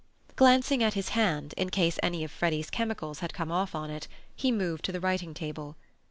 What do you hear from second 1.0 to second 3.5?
hand, in case any of Freddy's chemicals had